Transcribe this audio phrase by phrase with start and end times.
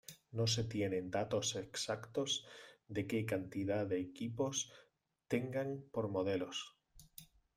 [0.31, 2.47] No se tienen datos exactos
[2.87, 4.71] de que cantidad de equipos
[5.27, 6.75] tengan por modelos.